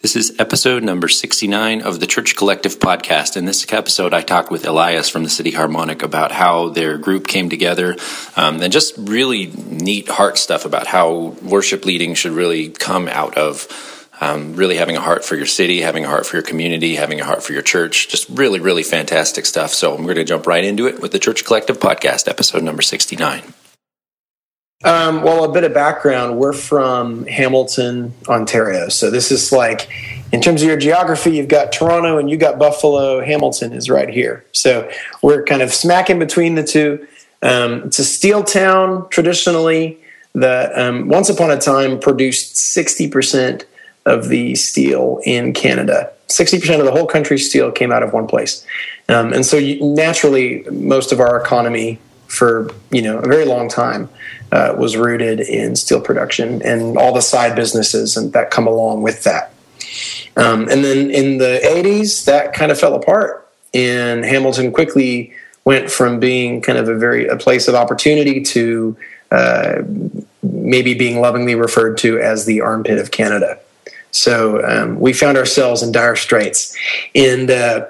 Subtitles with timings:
[0.00, 3.36] This is episode number 69 of the Church Collective podcast.
[3.36, 7.26] In this episode, I talk with Elias from the City Harmonic about how their group
[7.26, 7.96] came together
[8.36, 13.36] um, and just really neat heart stuff about how worship leading should really come out
[13.36, 13.66] of
[14.20, 17.20] um, really having a heart for your city, having a heart for your community, having
[17.20, 18.06] a heart for your church.
[18.06, 19.74] Just really, really fantastic stuff.
[19.74, 22.82] So I'm going to jump right into it with the Church Collective podcast, episode number
[22.82, 23.52] 69.
[24.84, 26.38] Um, well, a bit of background.
[26.38, 28.88] We're from Hamilton, Ontario.
[28.88, 29.90] So this is like,
[30.32, 33.20] in terms of your geography, you've got Toronto and you've got Buffalo.
[33.20, 34.44] Hamilton is right here.
[34.52, 34.88] So
[35.20, 37.04] we're kind of smack in between the two.
[37.42, 39.98] Um, it's a steel town traditionally
[40.34, 43.64] that um, once upon a time produced 60%
[44.06, 46.12] of the steel in Canada.
[46.28, 48.64] 60% of the whole country's steel came out of one place.
[49.08, 53.68] Um, and so you, naturally, most of our economy for you know a very long
[53.68, 54.08] time
[54.52, 59.02] uh, was rooted in steel production and all the side businesses and that come along
[59.02, 59.52] with that.
[60.36, 65.32] Um, and then in the 80s, that kind of fell apart, and Hamilton quickly
[65.64, 68.96] went from being kind of a very a place of opportunity to
[69.30, 69.82] uh,
[70.42, 73.58] maybe being lovingly referred to as the armpit of Canada.
[74.10, 76.76] So um, we found ourselves in dire straits,
[77.14, 77.86] and uh,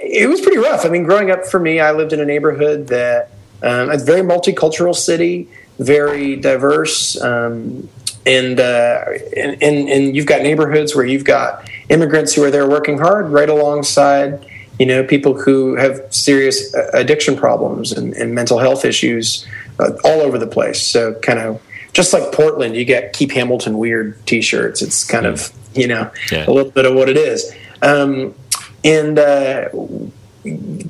[0.00, 0.86] it was pretty rough.
[0.86, 3.30] I mean, growing up for me, I lived in a neighborhood that
[3.62, 7.88] um, it's a very multicultural city, very diverse, um,
[8.26, 9.04] and, uh,
[9.36, 13.30] and, and and you've got neighborhoods where you've got immigrants who are there working hard
[13.30, 14.46] right alongside
[14.80, 19.46] you know people who have serious uh, addiction problems and, and mental health issues
[19.78, 20.82] uh, all over the place.
[20.82, 24.80] So kind of just like Portland, you get "Keep Hamilton Weird" T-shirts.
[24.80, 25.32] It's kind yeah.
[25.32, 26.48] of you know yeah.
[26.48, 27.54] a little bit of what it is.
[27.82, 28.34] Um,
[28.82, 29.68] and uh,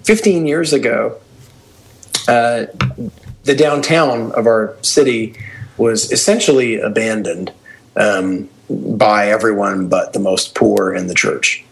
[0.05, 1.21] 15 years ago,
[2.29, 2.67] uh,
[3.45, 5.35] the downtown of our city
[5.77, 7.53] was essentially abandoned
[7.97, 11.65] um, by everyone but the most poor in the church.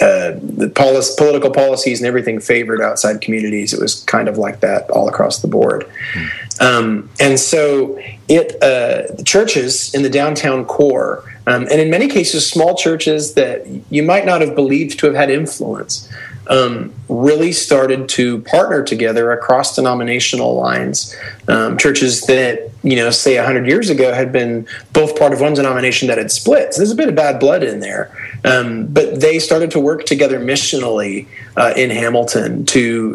[0.00, 3.72] Uh, the policy, political policies and everything favored outside communities.
[3.72, 5.88] It was kind of like that all across the board.
[6.14, 6.60] Mm.
[6.60, 7.98] Um, and so
[8.28, 13.34] it uh, the churches in the downtown core, um, and in many cases small churches
[13.34, 16.08] that you might not have believed to have had influence,
[16.48, 21.14] um, really started to partner together across denominational lines.
[21.48, 25.54] Um, churches that, you know, say 100 years ago had been both part of one
[25.54, 26.74] denomination that had split.
[26.74, 28.10] So there's a bit of bad blood in there.
[28.44, 33.14] Um, but they started to work together missionally uh, in Hamilton to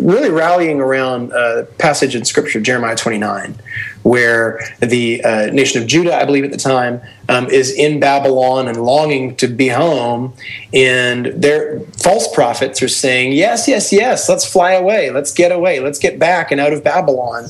[0.00, 3.56] really rallying around a passage in Scripture, Jeremiah 29,
[4.02, 8.68] where the uh, nation of Judah, I believe at the time, um, is in Babylon
[8.68, 10.34] and longing to be home.
[10.72, 15.80] And their false prophets are saying, Yes, yes, yes, let's fly away, let's get away,
[15.80, 17.46] let's get back and out of Babylon.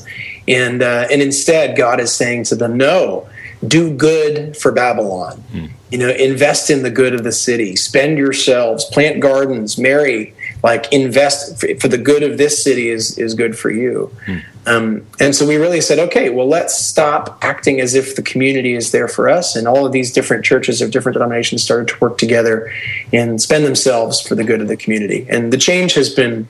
[0.47, 3.27] And, uh, and instead, God is saying to them, No,
[3.67, 5.43] do good for Babylon.
[5.51, 5.71] Mm.
[5.91, 10.33] You know, invest in the good of the city, spend yourselves, plant gardens, marry,
[10.63, 14.15] like invest for the good of this city is is good for you.
[14.25, 14.43] Mm.
[14.65, 18.75] Um, and so we really said, okay, well, let's stop acting as if the community
[18.75, 19.55] is there for us.
[19.55, 22.71] And all of these different churches of different denominations started to work together
[23.11, 25.25] and spend themselves for the good of the community.
[25.29, 26.47] And the change has been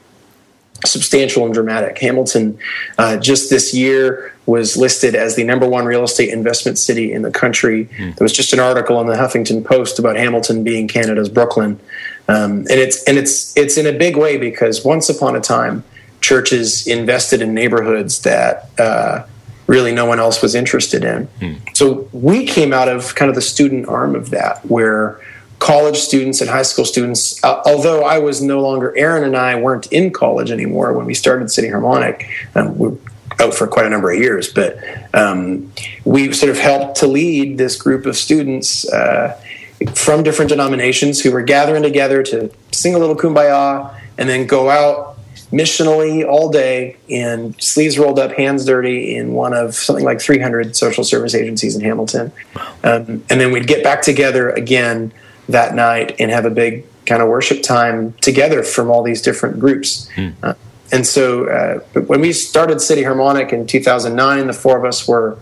[0.85, 1.97] substantial and dramatic.
[1.97, 2.57] Hamilton,
[2.97, 7.21] uh, just this year, was listed as the number one real estate investment city in
[7.21, 7.85] the country.
[7.85, 8.15] Mm.
[8.15, 11.79] There was just an article in the Huffington Post about Hamilton being Canada's Brooklyn,
[12.27, 15.83] um, and it's and it's it's in a big way because once upon a time,
[16.21, 18.69] churches invested in neighborhoods that.
[18.79, 19.25] Uh,
[19.67, 21.27] really no one else was interested in.
[21.39, 21.77] Mm.
[21.77, 25.21] So we came out of kind of the student arm of that, where
[25.61, 29.55] college students and high school students, uh, although I was no longer, Aaron and I
[29.55, 32.27] weren't in college anymore when we started City Harmonic.
[32.55, 32.97] Um, we were
[33.39, 34.77] out for quite a number of years, but
[35.13, 35.71] um,
[36.03, 39.39] we sort of helped to lead this group of students uh,
[39.93, 44.67] from different denominations who were gathering together to sing a little kumbaya and then go
[44.67, 45.19] out
[45.51, 50.75] missionally all day in sleeves rolled up, hands dirty in one of something like 300
[50.75, 52.31] social service agencies in Hamilton.
[52.83, 55.13] Um, and then we'd get back together again
[55.49, 59.59] that night and have a big kind of worship time together from all these different
[59.59, 60.09] groups.
[60.15, 60.33] Mm.
[60.43, 60.53] Uh,
[60.91, 65.37] and so uh, when we started City Harmonic in 2009, the four of us were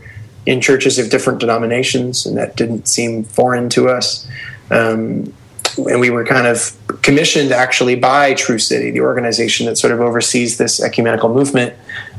[0.45, 4.27] in churches of different denominations, and that didn't seem foreign to us.
[4.71, 5.33] Um,
[5.77, 10.01] and we were kind of commissioned actually by True City, the organization that sort of
[10.01, 11.73] oversees this ecumenical movement,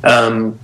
[0.04, 0.58] um,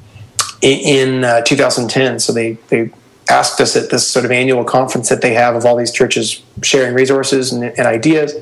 [0.62, 0.78] in,
[1.18, 2.18] in uh, 2010.
[2.20, 2.90] So they, they
[3.28, 6.42] asked us at this sort of annual conference that they have of all these churches
[6.62, 8.34] sharing resources and, and ideas.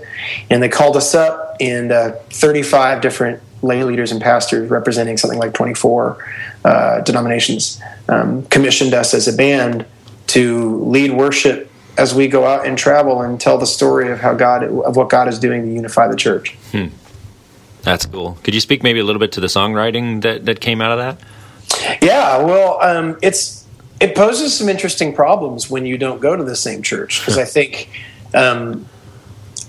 [0.50, 5.38] And they called us up, and uh, 35 different lay leaders and pastors representing something
[5.38, 6.24] like 24
[6.64, 9.86] uh, denominations um, commissioned us as a band
[10.26, 14.34] to lead worship as we go out and travel and tell the story of how
[14.34, 16.54] God of what God is doing to unify the church.
[16.72, 16.86] Hmm.
[17.82, 18.38] That's cool.
[18.42, 20.98] Could you speak maybe a little bit to the songwriting that that came out of
[20.98, 22.00] that?
[22.02, 23.63] Yeah, well, um, it's
[24.00, 27.44] it poses some interesting problems when you don't go to the same church because I
[27.44, 27.90] think.
[28.34, 28.86] Um,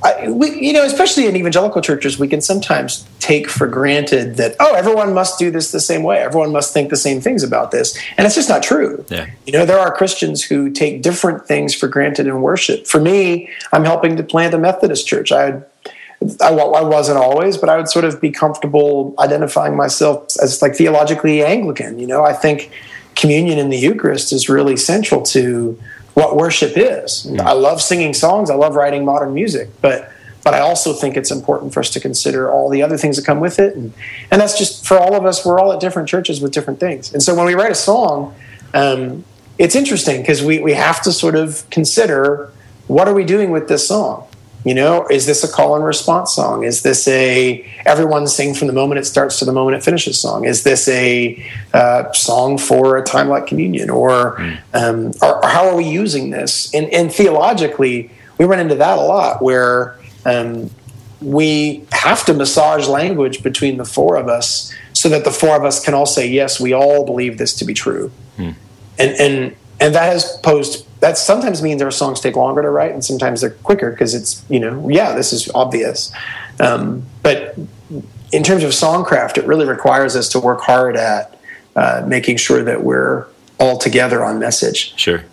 [0.04, 4.56] I, we, you know, especially in evangelical churches, we can sometimes take for granted that
[4.60, 6.20] oh, everyone must do this the same way.
[6.20, 9.04] Everyone must think the same things about this, and it's just not true.
[9.10, 9.28] Yeah.
[9.48, 12.86] You know, there are Christians who take different things for granted in worship.
[12.86, 15.32] For me, I'm helping to plant a Methodist church.
[15.32, 15.62] I,
[16.42, 20.76] I, I wasn't always, but I would sort of be comfortable identifying myself as like
[20.76, 21.98] theologically Anglican.
[21.98, 22.70] You know, I think
[23.16, 25.80] communion in the Eucharist is really central to
[26.14, 27.28] what worship is.
[27.40, 28.50] I love singing songs.
[28.50, 30.12] I love writing modern music, but
[30.44, 33.26] but I also think it's important for us to consider all the other things that
[33.26, 33.94] come with it, and
[34.32, 35.46] and that's just for all of us.
[35.46, 38.34] We're all at different churches with different things, and so when we write a song,
[38.74, 39.26] um,
[39.58, 42.52] it's interesting because we we have to sort of consider
[42.88, 44.28] what are we doing with this song.
[44.66, 46.64] You know, is this a call and response song?
[46.64, 50.20] Is this a everyone sing from the moment it starts to the moment it finishes
[50.20, 50.46] song?
[50.46, 53.92] Is this a uh, song for a time like communion?
[53.92, 54.42] Or,
[54.74, 56.74] um, or, or, how are we using this?
[56.74, 58.10] And, and, theologically,
[58.40, 60.72] we run into that a lot where um,
[61.22, 65.64] we have to massage language between the four of us so that the four of
[65.64, 68.12] us can all say, yes, we all believe this to be true.
[68.38, 68.52] Hmm.
[68.98, 72.92] And, and, and that has posed that sometimes means our songs take longer to write
[72.92, 76.12] and sometimes they're quicker because it's you know yeah this is obvious.
[76.60, 77.58] Um, but
[78.32, 81.38] in terms of songcraft it really requires us to work hard at
[81.76, 83.28] uh, making sure that we're
[83.60, 84.98] all together on message.
[84.98, 85.24] Sure.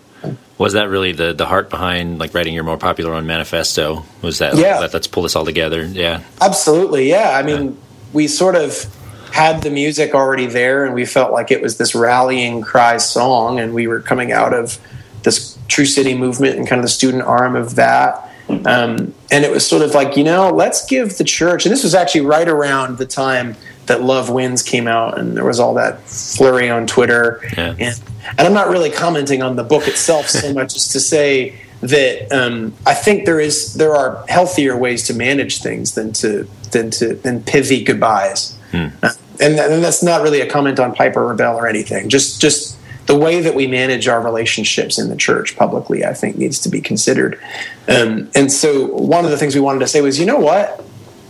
[0.59, 4.05] Was that really the the heart behind like writing your more popular on manifesto?
[4.21, 4.81] Was that yeah.
[4.81, 5.85] that, let's pull this all together?
[5.85, 6.23] Yeah.
[6.41, 7.31] Absolutely yeah.
[7.37, 7.73] I mean yeah.
[8.13, 8.87] we sort of
[9.33, 13.59] had the music already there and we felt like it was this rallying cry song
[13.59, 14.79] and we were coming out of
[15.23, 18.29] this True City movement and kind of the student arm of that.
[18.49, 21.83] Um, and it was sort of like, you know, let's give the church, and this
[21.83, 25.73] was actually right around the time that Love Wins came out, and there was all
[25.75, 27.41] that flurry on Twitter.
[27.57, 27.71] Yeah.
[27.79, 28.03] And,
[28.39, 32.31] and, I'm not really commenting on the book itself so much as to say that
[32.31, 36.91] um, I think there is there are healthier ways to manage things than to than
[36.91, 38.55] to than pithy goodbyes.
[38.71, 38.89] Hmm.
[39.03, 42.11] Uh, and, and that's not really a comment on Piper Rob Bell or anything.
[42.11, 42.77] Just just
[43.13, 46.71] the way that we manage our relationships in the church publicly, I think, needs to
[46.71, 47.39] be considered.
[47.87, 50.83] Um, and so, one of the things we wanted to say was, you know what?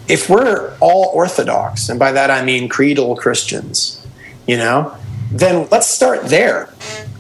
[0.06, 4.06] If we're all Orthodox, and by that I mean creedal Christians,
[4.46, 4.96] you know,
[5.32, 6.72] then let's start there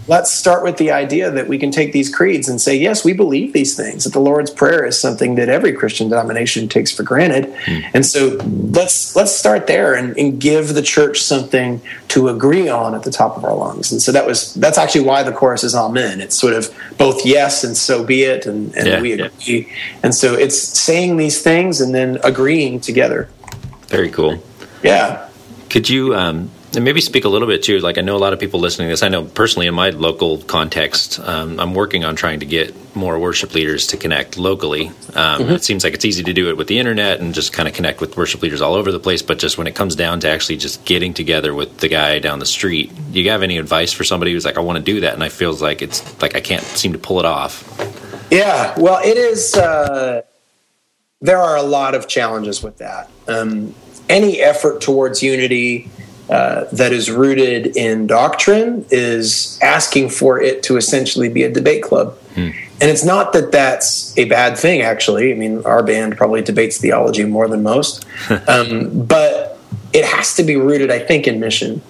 [0.08, 3.12] let's start with the idea that we can take these creeds and say, yes, we
[3.12, 7.02] believe these things, that the Lord's Prayer is something that every Christian denomination takes for
[7.02, 7.52] granted.
[7.64, 7.90] Mm.
[7.94, 12.94] And so let's let's start there and, and, give the church something to agree on
[12.94, 13.92] at the top of our lungs.
[13.92, 16.20] And so that was that's actually why the chorus is Amen.
[16.20, 19.30] It's sort of both yes and so be it and, and yeah, we agree.
[19.40, 19.74] Yeah.
[20.02, 23.28] And so it's saying these things and then agreeing together.
[23.88, 24.42] Very cool.
[24.82, 25.28] Yeah.
[25.70, 27.78] Could you um and maybe speak a little bit too.
[27.80, 29.02] Like I know a lot of people listening to this.
[29.02, 33.18] I know personally in my local context, um, I'm working on trying to get more
[33.18, 34.88] worship leaders to connect locally.
[34.88, 34.94] Um,
[35.42, 35.50] mm-hmm.
[35.52, 37.74] It seems like it's easy to do it with the internet and just kind of
[37.74, 39.22] connect with worship leaders all over the place.
[39.22, 42.38] But just when it comes down to actually just getting together with the guy down
[42.38, 45.00] the street, do you have any advice for somebody who's like, I want to do
[45.00, 47.68] that, and I feels like it's like I can't seem to pull it off?
[48.30, 49.54] Yeah, well, it is.
[49.54, 50.22] Uh,
[51.20, 53.10] there are a lot of challenges with that.
[53.28, 53.74] Um,
[54.08, 55.88] any effort towards unity
[56.32, 61.82] uh, that is rooted in doctrine is asking for it to essentially be a debate
[61.82, 62.16] club.
[62.34, 62.52] Hmm.
[62.80, 65.30] And it's not that that's a bad thing, actually.
[65.30, 68.06] I mean, our band probably debates theology more than most.
[68.48, 69.58] um, but
[69.92, 71.82] it has to be rooted, I think, in mission.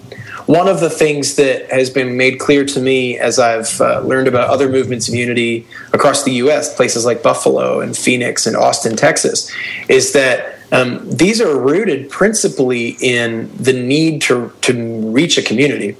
[0.45, 4.27] One of the things that has been made clear to me as I've uh, learned
[4.27, 8.97] about other movements of unity across the U.S., places like Buffalo and Phoenix and Austin,
[8.97, 9.49] Texas,
[9.87, 15.95] is that um, these are rooted principally in the need to, to reach a community.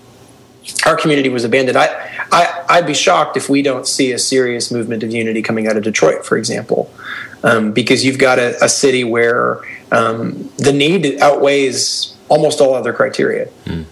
[0.87, 1.77] Our community was abandoned.
[1.77, 1.87] I,
[2.31, 5.77] I, I'd be shocked if we don't see a serious movement of unity coming out
[5.77, 6.91] of Detroit, for example,
[7.43, 9.61] um, because you've got a, a city where
[9.91, 13.49] um, the need outweighs almost all other criteria.
[13.65, 13.85] Mm.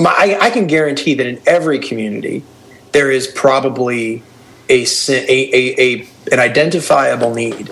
[0.00, 2.44] My, I, I, can guarantee that in every community,
[2.92, 4.22] there is probably
[4.68, 7.68] a, a, a, a an identifiable need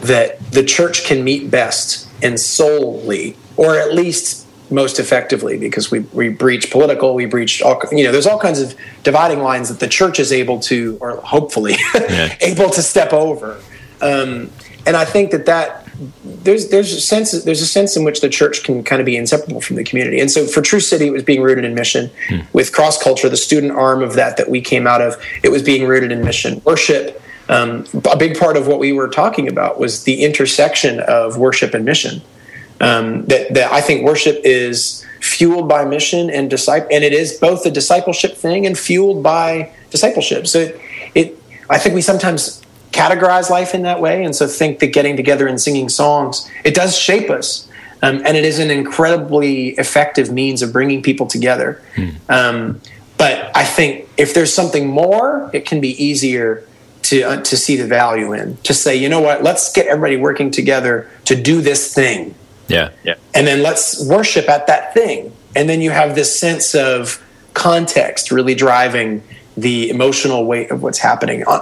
[0.00, 6.00] that the church can meet best and solely, or at least most effectively, because we,
[6.00, 9.80] we breach political, we breach all, you know, there's all kinds of dividing lines that
[9.80, 12.34] the church is able to, or hopefully, yeah.
[12.40, 13.60] able to step over.
[14.00, 14.50] Um,
[14.86, 15.86] and I think that that
[16.24, 19.16] there's there's a sense there's a sense in which the church can kind of be
[19.16, 20.20] inseparable from the community.
[20.20, 22.10] And so for True City, it was being rooted in mission.
[22.28, 22.40] Hmm.
[22.52, 25.62] With Cross Culture, the student arm of that that we came out of, it was
[25.62, 26.60] being rooted in mission.
[26.64, 31.38] Worship um, a big part of what we were talking about was the intersection of
[31.38, 32.22] worship and mission.
[32.80, 37.34] Um, that, that I think worship is fueled by mission and disciple, and it is
[37.34, 40.46] both a discipleship thing and fueled by discipleship.
[40.48, 40.80] So it,
[41.14, 41.38] it
[41.70, 45.46] I think we sometimes categorize life in that way, and so think that getting together
[45.46, 47.68] and singing songs it does shape us.
[48.04, 51.80] Um, and it is an incredibly effective means of bringing people together.
[51.94, 52.08] Hmm.
[52.28, 52.80] Um,
[53.16, 56.66] but I think if there's something more, it can be easier
[57.12, 58.56] to uh, to see the value in.
[58.58, 62.34] To say, you know what, let's get everybody working together to do this thing.
[62.68, 63.14] Yeah, yeah.
[63.34, 65.32] And then let's worship at that thing.
[65.54, 69.22] And then you have this sense of context really driving
[69.56, 71.60] the emotional weight of what's happening on,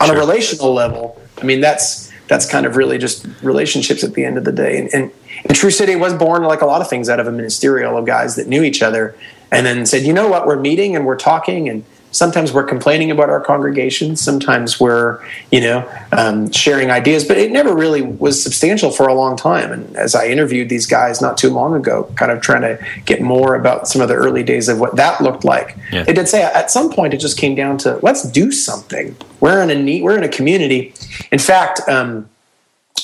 [0.00, 0.16] on sure.
[0.16, 1.18] a relational level.
[1.40, 4.78] I mean, that's that's kind of really just relationships at the end of the day.
[4.78, 5.10] And, and,
[5.46, 8.04] and True City was born, like a lot of things, out of a ministerial of
[8.04, 9.16] guys that knew each other
[9.50, 13.10] and then said, you know what, we're meeting and we're talking and sometimes we're complaining
[13.10, 14.16] about our congregation.
[14.16, 19.14] Sometimes we're you know um, sharing ideas but it never really was substantial for a
[19.14, 19.72] long time.
[19.72, 23.20] And as i interviewed these guys not too long ago kind of trying to get
[23.20, 26.02] more about some of the early days of what that looked like yeah.
[26.04, 29.16] they did say at some point it just came down to let's do something.
[29.40, 30.94] We're in a neat we're in a community.
[31.30, 32.28] In fact um,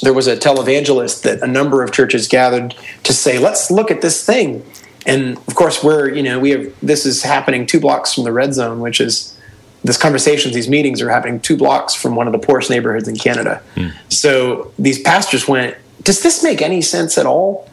[0.03, 4.03] there was a televangelist that a number of churches gathered to say let's look at
[4.03, 4.65] this thing
[5.07, 8.33] and of course we're you know we have this is happening two blocks from the
[8.33, 9.39] red zone which is
[9.85, 13.17] this conversations these meetings are happening two blocks from one of the poorest neighborhoods in
[13.17, 13.93] canada mm.
[14.09, 17.69] so these pastors went does this make any sense at all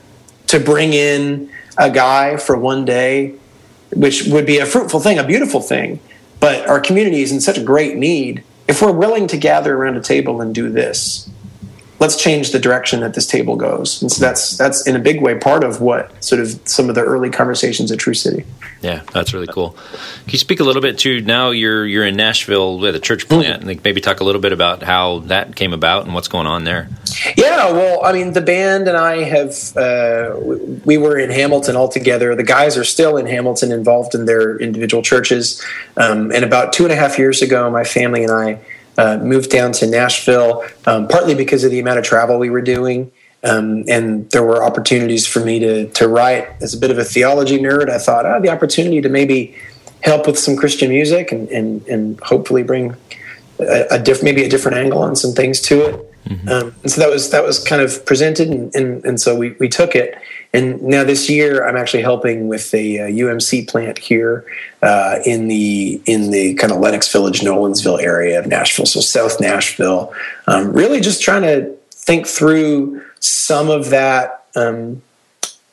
[0.48, 3.34] to bring in a guy for one day
[3.92, 6.00] which would be a fruitful thing a beautiful thing
[6.40, 9.98] but our community is in such a great need if we're willing to gather around
[9.98, 11.30] a table and do this
[12.04, 14.02] let's change the direction that this table goes.
[14.02, 16.96] And so that's that's in a big way part of what sort of some of
[16.96, 18.44] the early conversations at True City.
[18.82, 19.70] Yeah, that's really cool.
[19.70, 23.30] Can you speak a little bit to now you're you're in Nashville with a church
[23.30, 23.70] plant mm-hmm.
[23.70, 26.66] and maybe talk a little bit about how that came about and what's going on
[26.66, 26.90] there?
[27.38, 30.36] Yeah, well, I mean, the band and I have uh,
[30.84, 32.36] we were in Hamilton all together.
[32.36, 35.64] The guys are still in Hamilton, involved in their individual churches.
[35.96, 38.60] Um, and about two and a half years ago, my family and I
[38.98, 42.62] uh, moved down to Nashville, um, partly because of the amount of travel we were
[42.62, 43.12] doing.
[43.44, 46.48] Um, and there were opportunities for me to, to write.
[46.62, 49.56] As a bit of a theology nerd, I thought, oh, the opportunity to maybe
[50.02, 52.96] help with some Christian music and, and, and hopefully bring
[53.60, 56.14] a, a diff, maybe a different angle on some things to it.
[56.26, 56.50] Mm-hmm.
[56.50, 59.52] Um, and so that was that was kind of presented, and, and, and so we,
[59.60, 60.16] we took it.
[60.54, 64.46] And now this year, I'm actually helping with a, a UMC plant here
[64.84, 69.42] uh, in the in the kind of Lenox Village, Nolensville area of Nashville, so South
[69.42, 70.14] Nashville.
[70.46, 74.46] Um, really, just trying to think through some of that.
[74.56, 75.02] Um,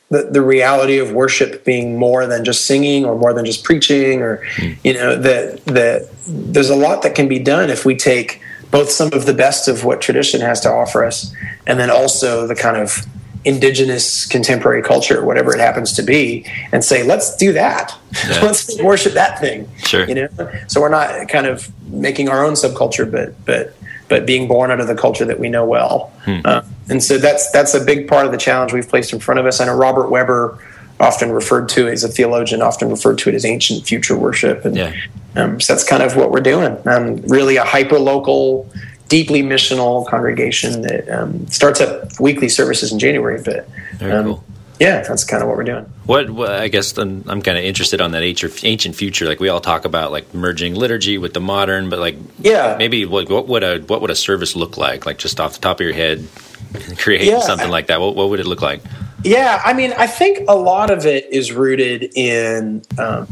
[0.09, 4.21] the, the reality of worship being more than just singing or more than just preaching
[4.21, 4.77] or mm.
[4.83, 8.89] you know that that there's a lot that can be done if we take both
[8.89, 11.33] some of the best of what tradition has to offer us
[11.65, 13.05] and then also the kind of
[13.43, 17.95] indigenous contemporary culture, whatever it happens to be, and say, let's do that.
[18.27, 18.41] Yeah.
[18.43, 19.69] let's worship that thing.
[19.77, 20.07] Sure.
[20.07, 23.75] You know, so we're not kind of making our own subculture, but but
[24.07, 26.11] but being born out of the culture that we know well.
[26.25, 26.39] Hmm.
[26.43, 29.39] Uh, and so that's that's a big part of the challenge we've placed in front
[29.39, 29.59] of us.
[29.59, 30.59] I know Robert Webber
[30.99, 34.75] often referred to as a theologian, often referred to it as ancient future worship, and
[34.75, 34.93] yeah.
[35.35, 36.77] um, so that's kind of what we're doing.
[36.87, 38.69] Um, really, a hyper local
[39.11, 43.41] deeply missional congregation that um, starts up weekly services in January.
[43.43, 43.67] But
[44.01, 44.43] um, cool.
[44.79, 45.83] yeah, that's kind of what we're doing.
[46.05, 49.25] What, what I guess I'm, I'm kind of interested on that ancient, ancient future.
[49.25, 53.05] Like we all talk about like merging liturgy with the modern, but like yeah, maybe
[53.05, 55.05] what, what would a what would a service look like?
[55.05, 56.25] Like just off the top of your head,
[56.97, 57.41] create yeah.
[57.41, 57.99] something like that.
[57.99, 58.81] What, what would it look like?
[59.25, 62.81] Yeah, I mean, I think a lot of it is rooted in.
[62.97, 63.27] Um,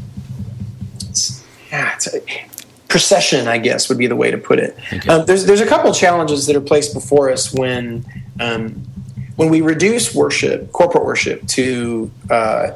[1.72, 1.98] yeah,
[2.90, 4.78] procession, I guess would be the way to put it.
[4.92, 5.08] Okay.
[5.08, 8.04] Um, there's there's a couple challenges that are placed before us when
[8.40, 8.84] um,
[9.38, 12.72] when we reduce worship, corporate worship, to uh,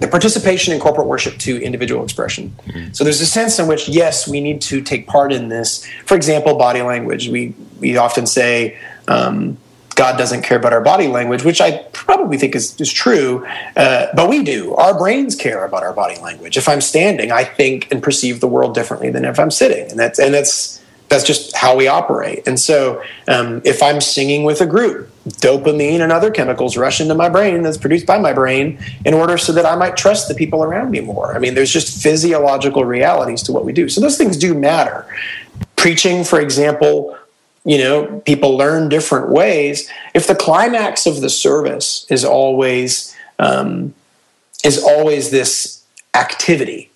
[0.00, 2.56] the participation in corporate worship to individual expression.
[2.66, 2.92] Mm-hmm.
[2.92, 5.86] So there's a sense in which yes, we need to take part in this.
[6.06, 7.28] For example, body language.
[7.28, 8.76] We we often say.
[9.06, 9.58] Um,
[9.94, 13.46] God doesn't care about our body language, which I probably think is, is true,
[13.76, 14.74] uh, but we do.
[14.74, 16.56] Our brains care about our body language.
[16.56, 19.98] If I'm standing, I think and perceive the world differently than if I'm sitting, and
[19.98, 22.46] that's and that's that's just how we operate.
[22.46, 27.14] And so, um, if I'm singing with a group, dopamine and other chemicals rush into
[27.14, 30.34] my brain that's produced by my brain in order so that I might trust the
[30.34, 31.34] people around me more.
[31.34, 33.88] I mean, there's just physiological realities to what we do.
[33.88, 35.06] So those things do matter.
[35.76, 37.16] Preaching, for example,
[37.64, 43.94] you know people learn different ways if the climax of the service is always um,
[44.64, 45.82] is always this
[46.14, 46.90] activity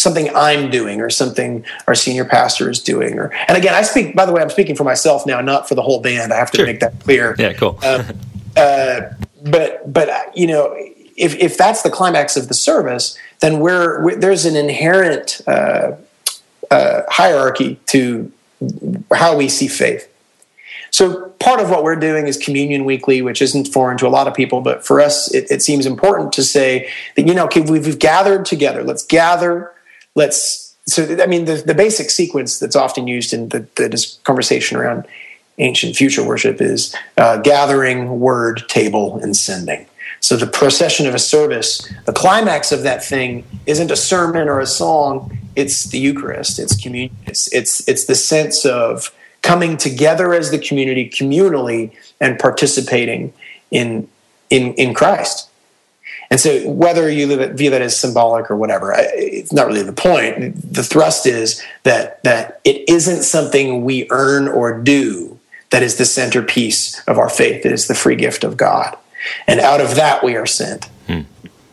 [0.00, 3.18] something I'm doing or something our senior pastor is doing.
[3.18, 4.16] Or and again, I speak.
[4.16, 6.32] By the way, I'm speaking for myself now, not for the whole band.
[6.32, 6.66] I have to sure.
[6.66, 7.36] make that clear.
[7.38, 7.78] Yeah, cool.
[7.84, 8.06] um,
[8.56, 9.00] uh,
[9.44, 10.74] but but you know,
[11.16, 15.92] if if that's the climax of the service, then we're, we're there's an inherent uh,
[16.70, 18.32] uh, hierarchy to
[19.14, 20.06] how we see faith.
[20.90, 24.26] So part of what we're doing is communion weekly, which isn't foreign to a lot
[24.26, 27.60] of people, but for us, it, it seems important to say that you know, okay,
[27.60, 28.82] we've, gathered together.
[28.82, 29.72] Let's gather.
[30.14, 30.74] Let's.
[30.86, 35.06] So I mean, the, the basic sequence that's often used in the, the conversation around
[35.58, 39.86] ancient future worship is uh, gathering, word, table, and sending.
[40.20, 44.60] So the procession of a service, the climax of that thing isn't a sermon or
[44.60, 45.38] a song.
[45.56, 46.58] It's the Eucharist.
[46.58, 47.16] It's communion.
[47.26, 49.12] It's it's, it's the sense of
[49.42, 53.32] coming together as the community communally and participating
[53.70, 54.08] in
[54.50, 55.48] in in Christ.
[56.30, 60.72] And so, whether you view that as symbolic or whatever, it's not really the point.
[60.72, 66.04] The thrust is that that it isn't something we earn or do that is the
[66.04, 67.66] centerpiece of our faith.
[67.66, 68.96] It is the free gift of God,
[69.46, 70.86] and out of that we are sent.
[71.06, 71.22] Hmm.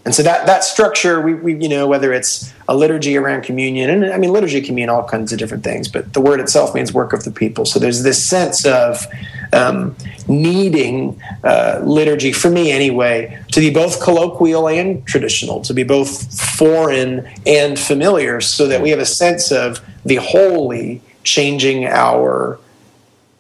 [0.07, 3.89] And so that that structure, we, we you know whether it's a liturgy around communion,
[3.89, 6.73] and I mean liturgy can mean all kinds of different things, but the word itself
[6.73, 7.65] means work of the people.
[7.65, 9.05] So there's this sense of
[9.51, 9.97] um,
[10.29, 16.39] needing uh, liturgy for me anyway to be both colloquial and traditional, to be both
[16.57, 22.59] foreign and familiar, so that we have a sense of the holy changing our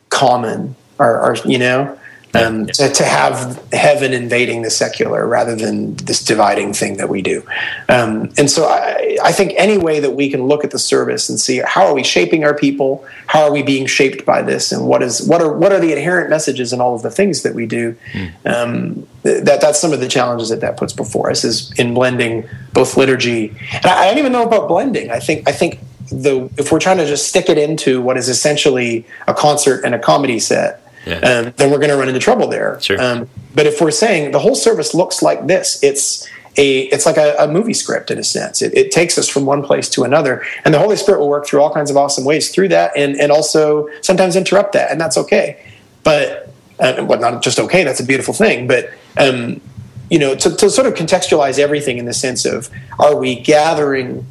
[0.09, 1.96] common, our, our you know
[2.37, 7.21] um, to, to, have heaven invading the secular rather than this dividing thing that we
[7.21, 7.41] do.
[7.89, 11.29] Um, and so I, I, think any way that we can look at the service
[11.29, 14.71] and see how are we shaping our people, how are we being shaped by this,
[14.71, 17.43] and what is what are what are the inherent messages in all of the things
[17.43, 17.95] that we do.
[18.13, 18.45] Mm.
[18.45, 22.47] Um, that that's some of the challenges that that puts before us is in blending
[22.73, 23.49] both liturgy.
[23.73, 25.11] And I, I don't even know about blending.
[25.11, 25.79] I think I think
[26.09, 29.93] the if we're trying to just stick it into what is essentially a concert and
[29.93, 31.15] a comedy set yeah.
[31.19, 32.79] um, then we're going to run into trouble there.
[32.81, 33.01] Sure.
[33.01, 36.27] Um, but if we're saying the whole service looks like this, it's
[36.57, 38.61] a it's like a, a movie script in a sense.
[38.61, 41.45] It, it, takes us from one place to another, and the Holy Spirit will work
[41.45, 44.99] through all kinds of awesome ways through that, and and also sometimes interrupt that, and
[44.99, 45.63] that's okay.
[46.03, 47.83] But uh, well, not just okay.
[47.83, 48.89] That's a beautiful thing, but.
[49.17, 49.61] Um,
[50.09, 54.25] you know, to, to sort of contextualize everything in the sense of, are we gathering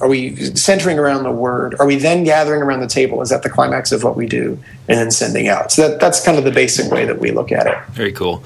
[0.00, 1.74] are we centering around the word?
[1.78, 3.22] Are we then gathering around the table?
[3.22, 5.72] Is that the climax of what we do and then sending out?
[5.72, 7.78] So that, that's kind of the basic way that we look at it.
[7.90, 8.44] Very cool.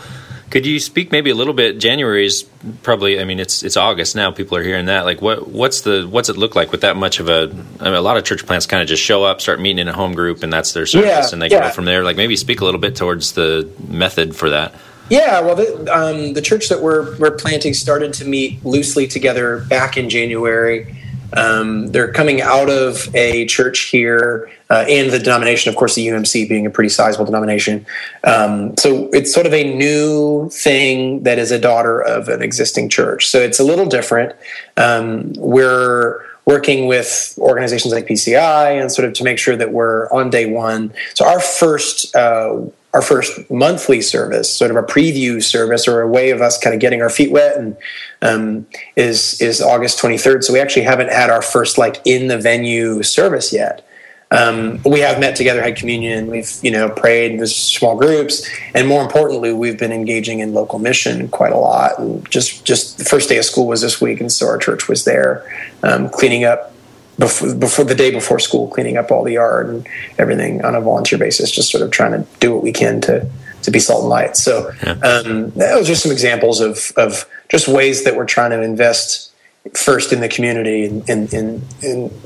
[0.50, 1.78] Could you speak maybe a little bit?
[1.78, 2.42] January is
[2.82, 3.20] probably.
[3.20, 4.32] I mean, it's it's August now.
[4.32, 5.04] People are hearing that.
[5.04, 7.54] Like, what what's the what's it look like with that much of a?
[7.78, 9.86] I mean, a lot of church plants kind of just show up, start meeting in
[9.86, 11.68] a home group, and that's their service, yeah, and they yeah.
[11.68, 12.02] go from there.
[12.02, 14.74] Like, maybe speak a little bit towards the method for that.
[15.08, 19.64] Yeah, well, the, um, the church that we're we're planting started to meet loosely together
[19.68, 20.99] back in January.
[21.32, 26.06] Um, they're coming out of a church here uh, and the denomination, of course, the
[26.06, 27.86] UMC being a pretty sizable denomination.
[28.24, 32.88] Um, so it's sort of a new thing that is a daughter of an existing
[32.88, 33.28] church.
[33.28, 34.34] So it's a little different.
[34.76, 40.10] Um, we're working with organizations like PCI and sort of to make sure that we're
[40.10, 40.92] on day one.
[41.14, 42.60] So our first uh,
[42.92, 46.74] our first monthly service, sort of a preview service or a way of us kind
[46.74, 47.76] of getting our feet wet, and
[48.22, 50.44] um, is is August 23rd.
[50.44, 53.86] So we actually haven't had our first like in the venue service yet.
[54.32, 58.88] Um, we have met together, had communion, we've you know prayed in small groups, and
[58.88, 61.98] more importantly, we've been engaging in local mission quite a lot.
[61.98, 64.88] And just just the first day of school was this week, and so our church
[64.88, 65.44] was there
[65.84, 66.72] um, cleaning up
[67.20, 70.80] before, before the day before school, cleaning up all the yard and everything on a
[70.80, 73.30] volunteer basis, just sort of trying to do what we can to
[73.62, 74.36] to be salt and light.
[74.38, 74.70] So
[75.02, 79.32] um, that was just some examples of of just ways that we're trying to invest
[79.74, 80.86] first in the community.
[80.86, 82.20] And in, in, in,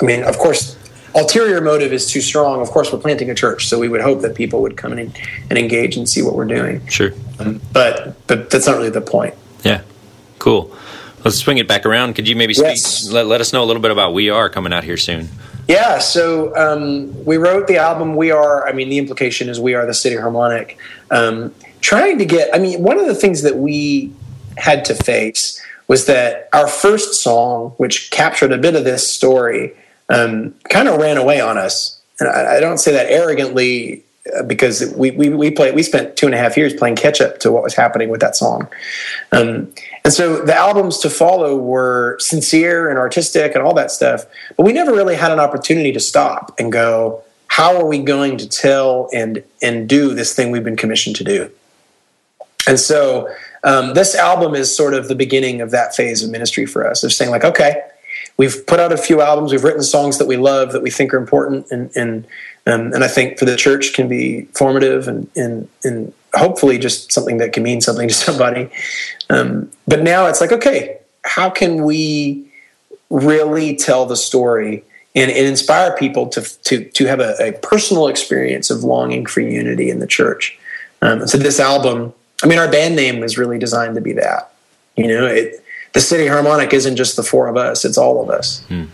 [0.00, 0.76] I mean, of course,
[1.14, 2.60] ulterior motive is too strong.
[2.60, 5.12] Of course, we're planting a church, so we would hope that people would come in
[5.48, 6.86] and engage and see what we're doing.
[6.88, 9.34] Sure, um, but but that's not really the point.
[9.64, 9.80] Yeah,
[10.38, 10.76] cool.
[11.26, 12.14] Let's swing it back around.
[12.14, 13.10] Could you maybe speak, yes.
[13.10, 15.28] let, let us know a little bit about We Are coming out here soon?
[15.66, 18.64] Yeah, so um, we wrote the album We Are.
[18.68, 20.78] I mean, the implication is We Are the City Harmonic.
[21.10, 24.12] Um, trying to get, I mean, one of the things that we
[24.56, 29.72] had to face was that our first song, which captured a bit of this story,
[30.08, 32.00] um, kind of ran away on us.
[32.20, 34.04] And I, I don't say that arrogantly
[34.46, 37.38] because we, we, we played, we spent two and a half years playing catch up
[37.40, 38.68] to what was happening with that song.
[39.32, 39.72] Um,
[40.04, 44.24] and so the albums to follow were sincere and artistic and all that stuff,
[44.56, 48.36] but we never really had an opportunity to stop and go, how are we going
[48.38, 51.50] to tell and, and do this thing we've been commissioned to do?
[52.68, 53.28] And so
[53.64, 57.04] um, this album is sort of the beginning of that phase of ministry for us
[57.04, 57.82] of saying like, okay,
[58.36, 59.52] we've put out a few albums.
[59.52, 62.26] We've written songs that we love that we think are important, and and
[62.66, 67.12] um, and I think for the church can be formative and and and hopefully just
[67.12, 68.70] something that can mean something to somebody.
[69.30, 72.44] Um, but now it's like, okay, how can we
[73.10, 78.08] really tell the story and, and inspire people to to to have a, a, personal
[78.08, 80.58] experience of longing for unity in the church?
[81.02, 84.52] Um, so this album, I mean, our band name was really designed to be that.
[84.96, 85.62] You know, it,
[85.96, 88.62] the City Harmonic isn't just the four of us; it's all of us.
[88.64, 88.84] Hmm.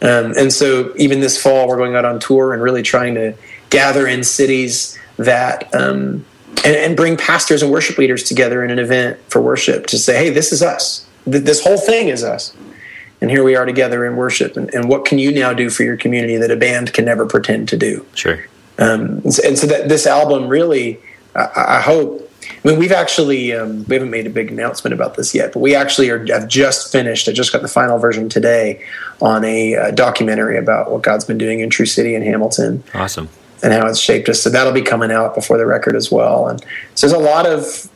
[0.00, 3.34] Um, and so, even this fall, we're going out on tour and really trying to
[3.68, 6.24] gather in cities that um,
[6.64, 10.16] and, and, bring pastors and worship leaders together in an event for worship to say,
[10.16, 11.04] "Hey, this is us.
[11.26, 12.54] This whole thing is us."
[13.20, 14.56] And here we are together in worship.
[14.56, 17.26] And, and what can you now do for your community that a band can never
[17.26, 18.06] pretend to do?
[18.14, 18.44] Sure.
[18.78, 21.00] Um, and, so, and so that this album really,
[21.34, 21.48] I,
[21.78, 22.31] I hope,
[22.64, 25.60] I mean, we've actually um, we haven't made a big announcement about this yet, but
[25.60, 27.28] we actually are have just finished.
[27.28, 28.84] I just got the final version today
[29.20, 32.84] on a, a documentary about what God's been doing in True City and Hamilton.
[32.94, 33.28] Awesome.
[33.64, 34.42] And how it's shaped us.
[34.42, 36.48] So that'll be coming out before the record as well.
[36.48, 36.60] And
[36.94, 37.88] so there's a lot of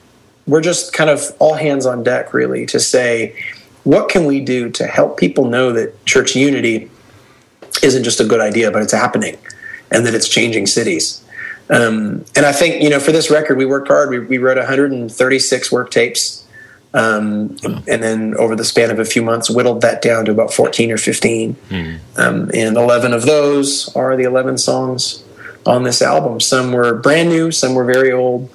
[0.46, 3.36] we're just kind of all hands on deck really to say
[3.86, 6.90] what can we do to help people know that church unity
[7.82, 9.36] isn't just a good idea, but it's happening,
[9.90, 11.22] and that it's changing cities.
[11.68, 14.10] Um, and I think you know for this record we worked hard.
[14.10, 16.46] We, we wrote 136 work tapes,
[16.94, 17.82] um, wow.
[17.88, 20.92] and then over the span of a few months whittled that down to about 14
[20.92, 21.56] or 15.
[21.68, 21.98] Mm.
[22.16, 25.24] Um, and 11 of those are the 11 songs
[25.66, 26.40] on this album.
[26.40, 28.48] Some were brand new, some were very old,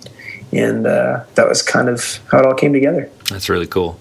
[0.54, 3.10] and uh, that was kind of how it all came together.
[3.30, 4.00] That's really cool.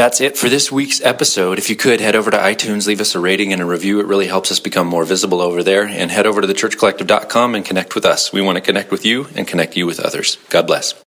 [0.00, 1.58] That's it for this week's episode.
[1.58, 4.00] If you could head over to iTunes, leave us a rating and a review.
[4.00, 5.86] It really helps us become more visible over there.
[5.86, 8.32] And head over to thechurchcollective.com and connect with us.
[8.32, 10.38] We want to connect with you and connect you with others.
[10.48, 10.94] God bless.